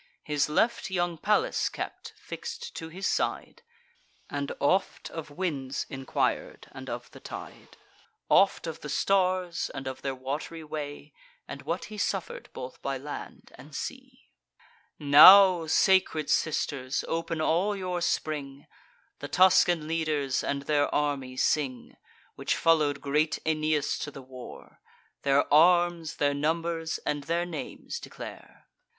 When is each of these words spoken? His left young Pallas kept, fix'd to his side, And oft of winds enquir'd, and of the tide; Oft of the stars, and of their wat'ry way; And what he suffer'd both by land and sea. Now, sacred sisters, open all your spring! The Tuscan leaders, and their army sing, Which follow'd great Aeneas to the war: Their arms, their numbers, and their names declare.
His 0.23 0.49
left 0.49 0.89
young 0.89 1.19
Pallas 1.19 1.69
kept, 1.69 2.13
fix'd 2.17 2.75
to 2.75 2.89
his 2.89 3.05
side, 3.05 3.61
And 4.31 4.51
oft 4.59 5.11
of 5.11 5.29
winds 5.29 5.85
enquir'd, 5.91 6.67
and 6.71 6.89
of 6.89 7.11
the 7.11 7.19
tide; 7.19 7.77
Oft 8.27 8.65
of 8.65 8.79
the 8.79 8.89
stars, 8.89 9.69
and 9.75 9.85
of 9.85 10.01
their 10.01 10.15
wat'ry 10.15 10.63
way; 10.63 11.13
And 11.47 11.61
what 11.61 11.85
he 11.93 11.99
suffer'd 11.99 12.49
both 12.51 12.81
by 12.81 12.97
land 12.97 13.51
and 13.59 13.75
sea. 13.75 14.31
Now, 14.97 15.67
sacred 15.67 16.31
sisters, 16.31 17.05
open 17.07 17.39
all 17.39 17.75
your 17.75 18.01
spring! 18.01 18.65
The 19.19 19.27
Tuscan 19.27 19.87
leaders, 19.87 20.43
and 20.43 20.63
their 20.63 20.87
army 20.91 21.37
sing, 21.37 21.95
Which 22.33 22.55
follow'd 22.55 23.01
great 23.01 23.37
Aeneas 23.45 23.99
to 23.99 24.09
the 24.09 24.23
war: 24.23 24.81
Their 25.21 25.45
arms, 25.53 26.15
their 26.15 26.33
numbers, 26.33 26.97
and 27.05 27.25
their 27.25 27.45
names 27.45 27.99
declare. 27.99 28.65